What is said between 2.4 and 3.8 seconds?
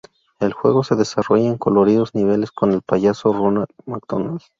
con el payaso "Ronald